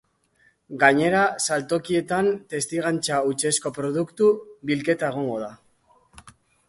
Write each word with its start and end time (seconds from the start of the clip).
Gainera, 0.83 1.19
saltokietan 1.47 2.29
testigantza 2.53 3.19
hutsezko 3.33 3.73
produktu 3.79 4.31
bilketa 4.71 5.13
egingo 5.15 5.41
da. 5.47 5.53